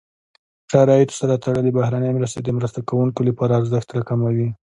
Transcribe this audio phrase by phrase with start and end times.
[0.71, 4.49] شرایطو سره تړلې بهرنۍ مرستې د مرسته کوونکو لپاره ارزښت راکموي.